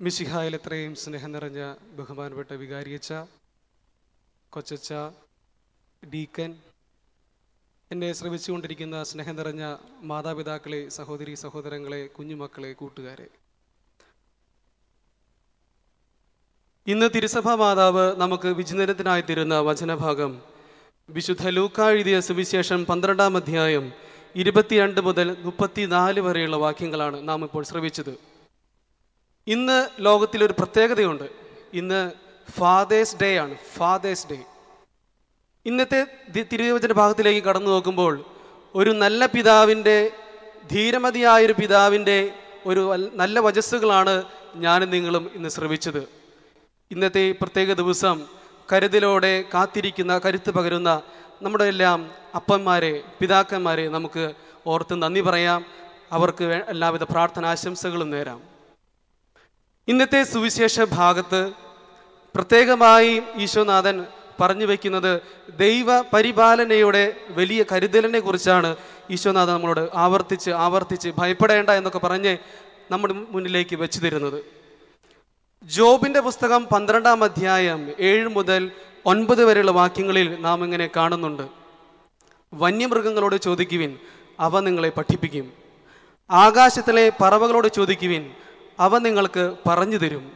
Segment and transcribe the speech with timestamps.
[0.00, 3.12] മിശിഹായിൽ എത്രയും സ്നേഹം നിറഞ്ഞ ബഹുമാനപ്പെട്ട വികാരിയച്ച
[4.52, 4.92] കൊച്ചച്ച
[6.02, 6.50] ഡീക്കൻ
[7.90, 13.28] എന്നെ ശ്രമിച്ചുകൊണ്ടിരിക്കുന്ന സ്നേഹം നിറഞ്ഞ മാതാപിതാക്കളെ സഹോദരി സഹോദരങ്ങളെ കുഞ്ഞുമക്കളെ കൂട്ടുകാരെ.
[16.86, 20.42] ഇന്ന് തിരുസഭാ മാതാവ് നമുക്ക് വിചിന്തനത്തിനായി തരുന്ന വചനഭാഗം
[21.10, 23.92] വിശുദ്ധ ലൂക്ക എഴുതിയ സുവിശേഷം പന്ത്രണ്ടാം അധ്യായം
[24.36, 28.35] ഇരുപത്തിരണ്ട് മുതൽ മുപ്പത്തിനാല് വരെയുള്ള വാക്യങ്ങളാണ് നാം ഇപ്പോൾ ശ്രവിച്ചത്.
[29.48, 31.24] ഇന്ന് ലോകത്തിലൊരു പ്രത്യേകതയുണ്ട്.
[31.74, 32.12] ഇന്ന്
[32.58, 33.54] ഫാദേഴ്സ് ഡേ ആണ്.
[33.76, 34.38] ഫാദേഴ്സ് ഡേ
[35.66, 36.06] ഇന്നത്തെ
[36.52, 38.24] തിരുവചന ഭാഗത്തിലേക്ക് കടന്നു നോക്കുമ്പോൾ
[38.74, 40.10] ഒരു നല്ല പിതാവിന്റെ
[40.70, 42.32] ധീരമതിയായൊരു പിതാവിന്റെ
[42.66, 44.24] ഒരു നല്ല വചസ്സുകളാണ്
[44.56, 46.08] ഞാനും നിങ്ങളും ഇന്ന് ശ്രമിച്ചത്.
[46.90, 48.26] ഇന്നത്തെ പ്രത്യേക ദിവസം
[48.72, 51.02] കരുതലോടെ കാത്തിരിക്കുന്ന കരുത്ത് പകരുന്ന
[51.42, 54.32] നമ്മുടെ എല്ലാം അപ്പന്മാരെ പിതാക്കന്മാരെ നമുക്ക്
[54.66, 55.64] ഓർത്ത് നന്ദി പറയാം.
[56.12, 58.55] അവർക്ക് എല്ലാവിധ പ്രാർത്ഥനാശംസകളും നേരാം.
[59.88, 61.52] ഇന്നത്തെ സുവിശേഷ ഭാഗത്ത്
[62.34, 64.06] പ്രത്യേകമായി ഈശോനാഥൻ
[64.40, 65.20] പറഞ്ഞു വയ്ക്കുന്നത്
[65.58, 68.76] ദൈവ പരിപാലനയുടെ വലിയ കരുതലിനെ കുറിച്ചാണ്
[69.10, 72.32] ഈശോനാഥൻ നമ്മളോട് ആവർത്തിച്ച് ആവർത്തിച്ച് ഭയപ്പെടേണ്ട എന്നൊക്കെ പറഞ്ഞ്
[72.90, 74.44] നമ്മുടെ മുന്നിലേക്ക് വെച്ചു തരുന്നത്.
[75.64, 78.70] ജോബിന്റെ പുസ്തകം പന്ത്രണ്ടാം അധ്യായം ഏഴ് മുതൽ
[79.06, 81.46] ഒൻപത് വരെയുള്ള വാക്യങ്ങളിൽ നാം ഇങ്ങനെ കാണുന്നുണ്ട്.
[82.54, 83.98] വന്യമൃഗങ്ങളോട് ചോദിക്കുവിൻ
[84.40, 85.46] അവ നിങ്ങളെ പഠിപ്പിക്കും.
[86.30, 88.24] ആകാശത്തിലെ പറവകളോട് ചോദിക്കുവിൻ
[88.80, 90.32] അവ നിങ്ങൾക്ക് പറഞ്ഞു തരും.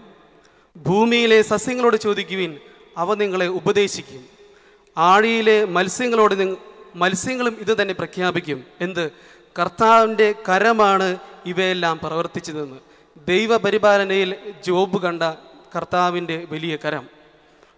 [0.77, 2.59] ഭൂമിയിലെ സസ്യങ്ങളോട് ചോദിക്കുവിൻ
[2.97, 4.25] അവ നിങ്ങളെ ഉപദേശിക്കും.
[4.99, 6.57] ആഴിയിലെ മത്സ്യങ്ങളോട്
[6.95, 8.65] മത്സ്യങ്ങളും ഇത് തന്നെ പ്രഖ്യാപിക്കും.
[8.81, 9.11] എന്ത്?
[9.59, 12.77] കർത്താവിന്റെ കരമാണ് ഇവയെല്ലാം പ്രവർത്തിച്ചതെന്ന്.
[13.29, 15.23] ദൈവപരിപാലനയിൽ ജോബ് കണ്ട
[15.77, 17.07] കർത്താവിന്റെ വലിയ കരം.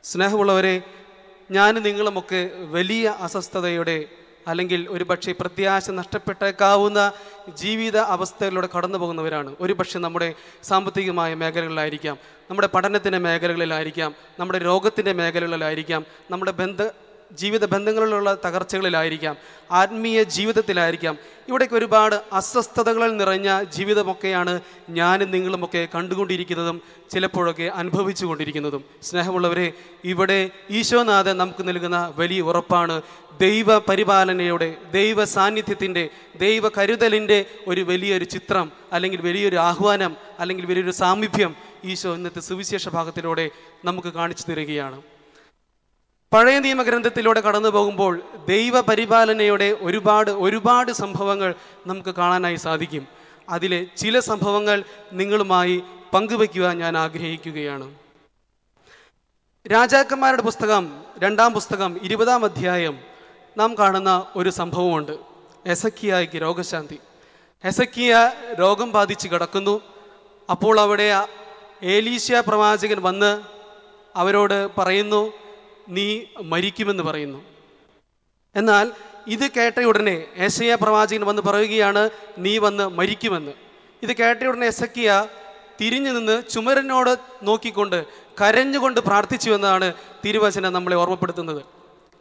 [0.05, 0.83] സ്നേഹമുള്ളവരെ
[1.51, 4.05] ഞാൻ നിങ്ങളുമൊക്കെ വലിയ അസ്വസ്ഥതയുടെ
[4.47, 7.13] അല്ലെങ്കിൽ ഒരു പക്ഷേ പ്രത്യാശ നഷ്ടപ്പെട്ടേക്കാവുന്ന
[7.55, 9.57] ജീവിത അവസ്ഥയിലൂടെ കടന്നു പോകുന്നവരാണ്.
[9.61, 12.19] ഒരു പക്ഷേ നമ്മുടെ സാമ്പത്തികമായ മേഖലകളിലായിരിക്കാം
[12.51, 16.83] നമ്മുടെ പഠനത്തിന്റെ മേഖലകളിലായിരിക്കാം നമ്മുടെ രോഗത്തിന്റെ മേഖലകളിലായിരിക്കാം നമ്മുടെ ബന്ധ
[17.33, 19.37] ജീവിത ബന്ധങ്ങളിലുള്ള തകർച്ചകളിലായിരിക്കാം
[19.71, 21.19] ആത്മീയ ജീവിതത്തിലായിരിക്കാം.
[21.49, 24.61] ഇവിടേക്ക് ഒരുപാട് അസ്വസ്ഥതകളിൽ നിറഞ്ഞ ജീവിതമൊക്കെയാണ്
[24.91, 29.73] ഞാനും നിങ്ങളുമൊക്കെ കണ്ടുകൊണ്ടിരിക്കുന്നതും ചിലപ്പോഴൊക്കെ അനുഭവിച്ചു കൊണ്ടിരിക്കുന്നതും സ്നേഹമുള്ളവരെ
[30.05, 33.03] ഇവിടെ ഈശോനാഥൻ നമുക്ക് നൽകുന്ന വലിയ ഉറപ്പാണ്.
[33.41, 41.55] ദൈവ പരിപാലനയുടെ ദൈവ സാന്നിധ്യത്തിന്റെ ദൈവ കരുതലിന്റെ ഒരു വലിയൊരു ചിത്രം അല്ലെങ്കിൽ വലിയൊരു ആഹ്വാനം അല്ലെങ്കിൽ വലിയൊരു സാമീപ്യം
[41.85, 43.51] ഈശോ ഇന്നത്തെ സുവിശേഷ ഭാഗത്തിലൂടെ
[43.85, 45.03] നമുക്ക് കാണിച്ചു തരികയാണ്.
[46.33, 51.55] പഴയ നിയമഗ്രന്ഥത്തിലൂടെ കടന്നു പോകുമ്പോൾ ദൈവ പരിപാലനയുടെ ഒരുപാട് ഒരുപാട് സംഭവങ്ങൾ
[51.87, 53.07] നമുക്ക് കാണാനായി സാധിക്കും.
[53.49, 55.83] അതിലെ ചില സംഭവങ്ങൾ നിങ്ങളുമായി
[56.15, 57.95] പങ്കുവയ്ക്കുവാൻ ഞാൻ ആഗ്രഹിക്കുകയാണ്.
[59.73, 62.99] രാജാക്കന്മാരുടെ പുസ്തകം രണ്ടാം പുസ്തകം ഇരുപതാം അധ്യായം
[63.57, 65.19] നാം കാണുന്ന ഒരു സംഭവമുണ്ട്.
[65.67, 66.99] എസക്കിയായ്ക്ക് രോഗശാന്തി.
[67.65, 69.81] എസക്കിയ രോഗം ബാധിച്ച് കിടക്കുന്നു.
[70.51, 71.27] അപ്പോൾ അവിടെ
[71.83, 73.43] ഏലീഷ്യ പ്രവാചകൻ വന്ന്
[74.17, 75.42] അവരോട് പറയുന്നു
[75.89, 77.45] നീ മരിക്കുമെന്ന് പറയുന്നു.
[78.57, 78.93] എന്നാൽ
[79.27, 83.53] ഇത് കേട്ട ഉടനെ ഏശയ പ്രവാചകൻ വന്ന് പറയുകയാണ് നീ വന്ന് മരിക്കുമെന്ന്.
[84.03, 85.27] ഇത് കേട്ട ഉടനെ എസക്കിയ
[85.81, 88.05] തിരിഞ്ഞു നിന്ന് ചുമരനോട് നോക്കിക്കൊണ്ട്
[88.41, 89.95] കരഞ്ഞുകൊണ്ട് പ്രാർത്ഥിച്ചു എന്നാണ്
[90.25, 91.65] തിരുവചനം നമ്മളെ ഓർമ്മപ്പെടുത്തുന്നത്.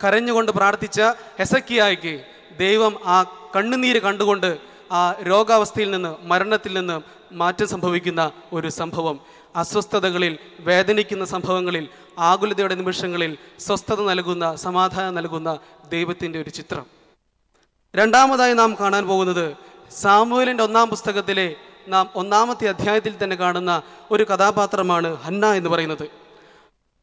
[0.03, 1.01] കരഞ്ഞുകൊണ്ട് പ്രാർത്ഥിച്ച
[1.39, 2.25] എസക്കിയായിക്ക്
[2.59, 3.23] ദൈവം ആ
[3.55, 7.01] കണ്ണുനീര് കണ്ടുകൊണ്ട് ആ രോഗാവസ്ഥയിൽ നിന്ന് മരണത്തിൽ നിന്ന്
[7.33, 9.19] മാറ്റം സംഭവിക്കുന്ന ഒരു സംഭവം.
[9.55, 15.59] അസ്വസ്ഥതകളിൽ വേദനിക്കുന്ന സംഭവങ്ങളിൽ ആകുലതയുടെ നിമിഷങ്ങളിൽ സ്വസ്ഥത നൽകുന്ന സമാധാനം നൽകുന്ന
[15.89, 16.85] ദൈവത്തിന്റെ ഒരു ചിത്രം.
[17.95, 19.55] രണ്ടാമതായി നാം കാണാൻ പോകുന്നത്
[19.91, 21.55] സാമൂഹലിന്റെ ഒന്നാം പുസ്തകത്തിലെ
[21.87, 23.81] നാം ഒന്നാമത്തെ അധ്യായത്തിൽ തന്നെ കാണുന്ന
[24.11, 26.20] ഒരു കഥാപാത്രമാണ് ഹന്ന എന്ന് പറയുന്നത്.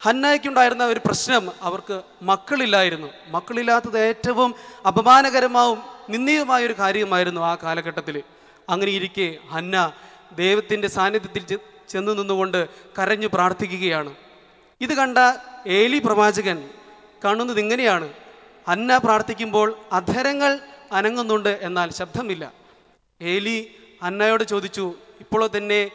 [0.00, 3.08] ഹന്നയ്ക്കുണ്ടായിരുന്ന ഒരു പ്രശ്നം അവർക്ക് മക്കളില്ലായിരുന്നു.
[3.28, 4.54] മക്കളില്ലാത്തത് ഏറ്റവും
[4.86, 8.22] അപമാനകരമാവും നിന്ദിയുമായ ഒരു കാര്യമായിരുന്നു ആ കാലഘട്ടത്തിൽ.
[8.68, 9.92] അങ്ങനെ ഇരിക്കെ ഹന്ന
[10.32, 14.14] ദൈവത്തിന്റെ സാന്നിധ്യത്തിൽ ചെന്ന് നിന്നുകൊണ്ട് കരഞ്ഞു പ്രാർത്ഥിക്കുകയാണ്.
[14.80, 15.18] ഇത് കണ്ട
[15.66, 16.70] ഏലി പ്രവാചകൻ
[17.24, 18.12] കാണുന്നത് ഇങ്ങനെയാണ്.
[18.68, 20.58] അന്ന പ്രാർത്ഥിക്കുമ്പോൾ അധരങ്ങൾ
[20.92, 22.52] അനങ്ങുന്നുണ്ട് എന്നാൽ ശബ്ദമില്ല.
[23.22, 25.90] ഏലി അന്നയോട് ചോദിച്ചു ഇപ്പോഴോ തന്നെ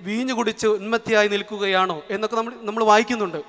[0.00, 3.42] വീഞ്ഞു കുടിച്ച് ഉന്മത്തിയായി നിൽക്കുകയാണോ എന്നൊക്കെ നമ്മൾ നമ്മൾ വായിക്കുന്നുണ്ട്.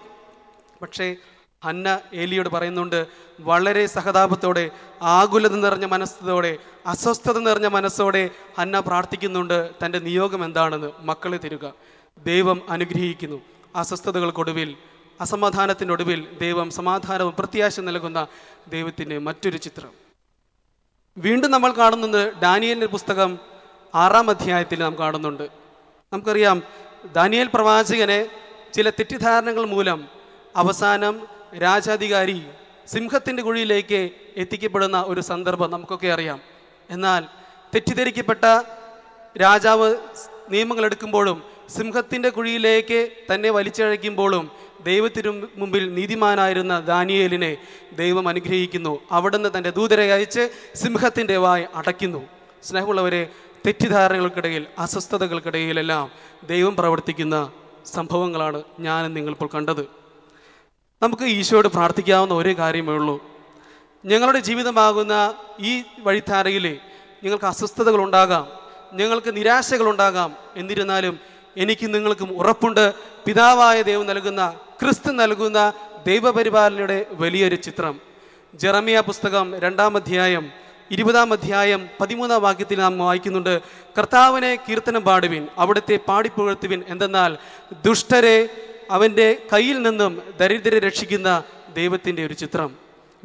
[0.81, 1.15] പക്ഷേ
[1.63, 3.07] ഹന്ന ഏലിയോട് പറയുന്നുണ്ട്
[3.39, 4.71] വളരെ സഹതാപത്തോടെ
[5.01, 8.29] ആകുലത നിറഞ്ഞ മനസ്സോടെ അസ്വസ്ഥത നിറഞ്ഞ മനസ്സോടെ
[8.59, 11.73] ഹന്ന പ്രാർത്ഥിക്കുന്നുണ്ട് തന്റെ നിയോഗം എന്താണെന്ന് മക്കളെ തരുക.
[12.17, 13.41] ദൈവം അനുഗ്രഹിക്കുന്നു.
[13.75, 14.77] അസ്വസ്ഥതകൾക്കൊടുവിൽ
[15.91, 18.27] ഒടുവിൽ ദൈവം സമാധാനവും പ്രത്യാശ നൽകുന്ന
[18.67, 19.89] ദൈവത്തിന്റെ മറ്റൊരു ചിത്രം.
[21.17, 23.39] വീണ്ടും നമ്മൾ കാണുന്നത് ഡാനിയലിന്റെ പുസ്തകം
[23.95, 25.66] ആറാം അധ്യായത്തിൽ നാം കാണുന്നുണ്ട്.
[26.13, 26.63] നമുക്കറിയാം
[27.13, 28.29] ദാനിയേൽ പ്രവാചകനെ
[28.73, 30.07] ചില തെറ്റിദ്ധാരണകൾ മൂലം
[30.55, 31.27] അവസാനം
[31.61, 32.43] രാജാധികാരി
[32.87, 36.39] സിംഹത്തിന്റെ കുഴിയിലേക്ക് എത്തിക്കപ്പെടുന്ന ഒരു സന്ദർഭം നമുക്കൊക്കെ അറിയാം.
[36.89, 37.23] എന്നാൽ
[37.75, 38.45] തെറ്റിദ്ധരിക്കപ്പെട്ട
[39.41, 39.95] രാജാവ്
[40.49, 41.43] നിയമങ്ങൾ എടുക്കുമ്പോഴും
[41.77, 44.51] സിംഹത്തിന്റെ കുഴിയിലേക്ക് തന്നെ വലിച്ചഴയ്ക്കുമ്പോഴും
[44.83, 47.57] ദൈവത്തിനു മുമ്പിൽ നീതിമാനായിരുന്ന ദാനിയേലിനെ
[47.93, 48.99] ദൈവം അനുഗ്രഹിക്കുന്നു.
[49.11, 52.27] അവിടുന്ന് തന്റെ ദൂതരെ അയച്ച് സിംഹത്തിന്റെ വായ് അടയ്ക്കുന്നു.
[52.63, 53.29] സ്നേഹമുള്ളവരെ
[53.67, 56.11] തെറ്റിദ്ധാരണകൾക്കിടയിൽ അസ്വസ്ഥതകൾക്കിടയിലെല്ലാം
[56.47, 57.51] ദൈവം പ്രവർത്തിക്കുന്ന
[57.85, 59.81] സംഭവങ്ങളാണ് ഞാനും നിങ്ങളിപ്പോൾ കണ്ടത്.
[61.01, 63.25] നമുക്ക് ഈശോയോട് പ്രാർത്ഥിക്കാവുന്ന ഒരേ കാര്യമേ ഉള്ളൂ.
[64.05, 66.79] ഞങ്ങളുടെ ജീവിതമാകുന്ന ഈ വഴിത്താരയിൽ
[67.23, 68.47] നിങ്ങൾക്ക് അസ്വസ്ഥതകൾ ഉണ്ടാകാം
[68.93, 71.19] ഞങ്ങൾക്ക് നിരാശകൾ ഉണ്ടാകാം എന്നിരുന്നാലും
[71.57, 72.93] എനിക്ക് നിങ്ങൾക്കും ഉറപ്പുണ്ട്.
[73.25, 75.73] പിതാവായ ദൈവം നൽകുന്ന ക്രിസ്തു നൽകുന്ന
[76.07, 78.01] ദൈവപരിപാലനയുടെ വലിയൊരു ചിത്രം.
[78.55, 83.61] ജെറമിയ പുസ്തകം രണ്ടാം അധ്യായം ഇരുപതാം അധ്യായം പതിമൂന്നാം വാക്യത്തിൽ നാം വായിക്കുന്നുണ്ട്
[83.97, 87.37] കർത്താവിനെ കീർത്തനം പാടുവിൻ അവിടുത്തെ പാടിപ്പുകഴ്ത്തുവിൻ എന്തെന്നാൽ
[87.85, 88.37] ദുഷ്ടരെ
[88.91, 91.43] അവന്റെ കയ്യിൽ നിന്നും ദരിദ്രരെ രക്ഷിക്കുന്ന
[91.75, 92.69] ദൈവത്തിന്റെ ഒരു ചിത്രം.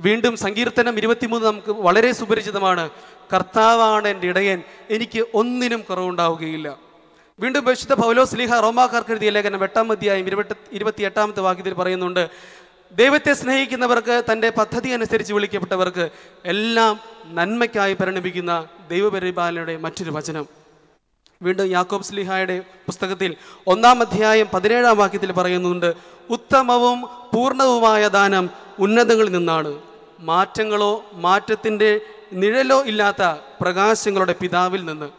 [0.01, 2.91] വീണ്ടും സങ്കീർത്തനം ഇരുപത്തിമൂന്ന് നമുക്ക് വളരെ സുപരിചിതമാണ്
[3.35, 6.79] കർത്താവാണ് എന്റെ ഇടയൻ എനിക്ക് ഒന്നിനും കുറവുണ്ടാവുകയില്ല.
[7.39, 12.29] വീണ്ടും പരിശുദ്ധ പൗലോ സ്ലീഹ റോമാക്കാർക്ക് എഴുതിയ ലേഖനം എട്ടാം അധ്യായം ഇരുപത്തി ഇരുപത്തി എട്ടാമത്തെ വാക്യത്തിൽ പറയുന്നുണ്ട്
[12.93, 16.11] ദൈവത്തെ സ്നേഹിക്കുന്നവർക്ക് തന്റെ പദ്ധതി അനുസരിച്ച് വിളിക്കപ്പെട്ടവർക്ക്
[16.45, 20.47] എല്ലാം നന്മയ്ക്കായി പരിണമിക്കുന്ന ദൈവപരിപാലനയുടെ മറ്റൊരു വചനം.
[21.43, 23.37] വീണ്ടും യാക്കോബ് സ്ലിഹായുടെ പുസ്തകത്തിൽ
[23.67, 25.95] ഒന്നാം അധ്യായം പതിനേഴാം വാക്യത്തിൽ പറയുന്നുണ്ട്
[26.31, 27.01] ഉത്തമവും
[27.35, 29.79] പൂർണവുമായ ദാനം ഉന്നതങ്ങളിൽ നിന്നാണ്.
[30.21, 32.01] മാറ്റങ്ങളോ മാറ്റത്തിന്റെ
[32.33, 33.23] നിഴലോ ഇല്ലാത്ത
[33.61, 35.11] പ്രകാശങ്ങളുടെ പിതാവിൽ നിന്ന്.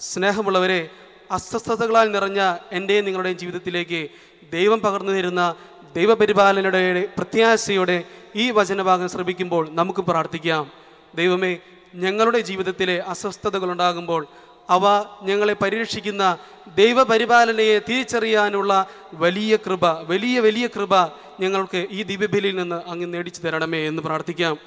[0.00, 0.88] സ്നേഹമുള്ളവരെ
[1.32, 4.08] അസ്വസ്ഥതകളാൽ നിറഞ്ഞ എന്റെയും നിങ്ങളുടെയും ജീവിതത്തിലേക്ക്
[4.52, 5.54] ദൈവം പകർന്നു തരുന്ന
[5.94, 8.04] ദൈവപരിപാലനയുടെ പ്രത്യാശയോടെ
[8.36, 10.70] ഈ വചനഭാഗം ശ്രമിക്കുമ്പോൾ നമുക്ക് പ്രാർത്ഥിക്കാം.
[11.14, 11.58] ദൈവമേ
[11.94, 14.26] ഞങ്ങളുടെ ജീവിതത്തിലെ അസ്വസ്ഥതകൾ ഉണ്ടാകുമ്പോൾ
[14.70, 16.38] അവ ഞങ്ങളെ പരിരക്ഷിക്കുന്ന
[16.74, 21.06] ദൈവപരിപാലനയെ തിരിച്ചറിയാനുള്ള വലിയ കൃപ വലിയ വലിയ കൃപ
[21.40, 24.58] ഞങ്ങൾക്ക് ഈ ദിവ്യബലിയിൽ നിന്ന് അങ്ങ് നേടിച്ചു തരണമേ എന്ന് പ്രാർത്ഥിക്കാം.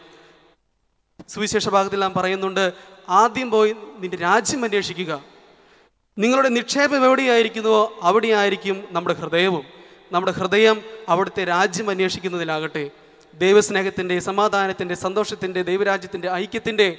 [1.29, 2.73] സുവിശേഷ ഭാഗത്തിൽ നാം പറയുന്നുണ്ട്
[3.09, 5.34] ആദ്യം പോയി നിന്റെ രാജ്യം അന്വേഷിക്കുക.
[6.17, 9.63] നിങ്ങളുടെ നിക്ഷേപം എവിടെയായിരിക്കുന്നുവോ അവിടെയായിരിക്കും നമ്മുടെ ഹൃദയവും.
[10.12, 12.89] നമ്മുടെ ഹൃദയം അവിടുത്തെ രാജ്യം അന്വേഷിക്കുന്നതിലാകട്ടെ.
[13.33, 16.97] ദൈവസ്നേഹത്തിന്റെ സമാധാനത്തിന്റെ സന്തോഷത്തിന്റെ ദൈവരാജ്യത്തിന്റെ ഐക്യത്തിന്റെ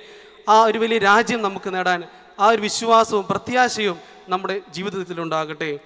[0.49, 2.05] ആ ഒരു വലിയ രാജ്യം നമുക്ക് നേടാൻ
[2.41, 3.99] ആ ഒരു വിശ്വാസവും പ്രത്യാശയും
[4.29, 5.79] നമ്മുടെ ജീവിതത്തിലുണ്ടാകട്ടെ.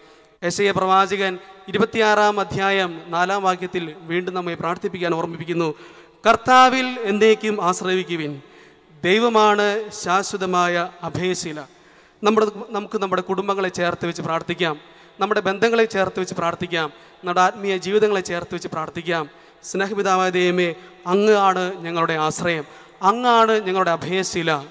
[0.45, 1.39] യശയ പ്രവാചകൻ
[1.69, 5.75] ഇരുപത്തിയാറാം അധ്യായം നാലാം വാക്യത്തിൽ വീണ്ടും നമ്മെ പ്രാർത്ഥിപ്പിക്കാൻ ഓർമ്മിപ്പിക്കുന്നു.
[6.29, 8.41] കർത്താവിൽ എന്നേക്കും ആശ്രയിക്കുവിൻ.
[9.05, 11.61] ദൈവമാണ് ശാശ്വതമായ അഭയശീല.
[12.25, 14.77] നമ്മുടെ നമുക്ക് നമ്മുടെ കുടുംബങ്ങളെ ചേർത്ത് വെച്ച് പ്രാർത്ഥിക്കാം.
[15.21, 16.93] നമ്മുടെ ബന്ധങ്ങളെ ചേർത്ത് വെച്ച് പ്രാർത്ഥിക്കാം.
[17.25, 19.29] നമ്മുടെ ആത്മീയ ജീവിതങ്ങളെ ചേർത്ത് വെച്ച് പ്രാർത്ഥിക്കാം.
[19.65, 20.75] സ്നേഹപിതാവായ ദൈവമേ
[21.07, 22.65] അങ്ങ് ആണ് ഞങ്ങളുടെ ആശ്രയം.
[23.03, 24.65] അങ്ങാണ് ഞങ്ങളുടെ അഭയശീല.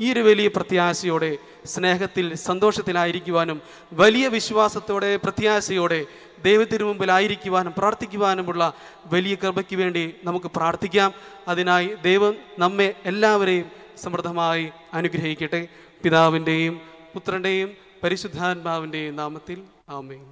[0.00, 3.62] ഈ ഒരു വലിയ പ്രത്യാശയോടെ സ്നേഹത്തിൽ സന്തോഷത്തിലായിരിക്കുവാനും
[3.92, 6.06] വലിയ വിശ്വാസത്തോടെ പ്രത്യാശയോടെ
[6.44, 8.72] ദൈവത്തിനു മുമ്പിലായിരിക്കുവാനും പ്രാർത്ഥിക്കുവാനുമുള്ള
[9.12, 11.12] വലിയ കൃപയ്ക്ക് വേണ്ടി നമുക്ക് പ്രാർത്ഥിക്കാം.
[11.48, 13.70] അതിനായി ദൈവം നമ്മെ എല്ലാവരെയും
[14.02, 15.68] സമൃദ്ധമായി അനുഗ്രഹിക്കട്ടെ.
[16.02, 17.70] പിതാവിന്റെയും പുത്രന്റെയും
[18.04, 20.24] പരിശുദ്ധാത്മാവിന്റെയും നാമത്തിൽ ആമേൻ.